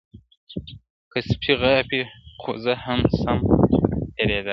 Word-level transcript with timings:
که 1.11 1.19
سپی 1.29 1.53
غاپي 1.61 2.01
خو 2.41 2.51
زه 2.63 2.73
هم 2.85 2.99
سم 3.21 3.39
هرېدلای- 4.19 4.49